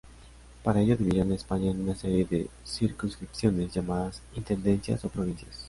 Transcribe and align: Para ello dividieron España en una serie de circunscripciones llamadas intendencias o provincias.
Para 0.63 0.81
ello 0.81 0.97
dividieron 0.97 1.31
España 1.31 1.69
en 1.69 1.79
una 1.83 1.93
serie 1.93 2.25
de 2.25 2.49
circunscripciones 2.65 3.71
llamadas 3.71 4.23
intendencias 4.33 5.05
o 5.05 5.09
provincias. 5.09 5.59